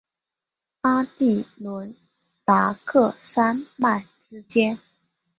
[0.81, 1.95] 阿第伦
[2.43, 4.79] 达克山脉之间。